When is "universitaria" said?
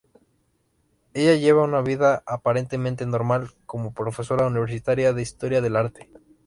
4.47-5.13